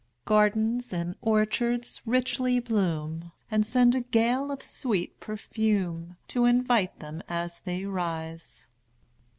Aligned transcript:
Gardens 0.25 0.91
and 0.91 1.15
orchards 1.21 2.01
richly 2.07 2.59
bloom, 2.59 3.31
And 3.51 3.63
send 3.63 3.93
a 3.93 3.99
gale 4.01 4.49
of 4.51 4.63
sweet 4.63 5.19
perfume, 5.19 6.17
To 6.29 6.45
invite 6.45 6.97
them 6.97 7.21
as 7.29 7.59
they 7.59 7.85
rise. 7.85 8.67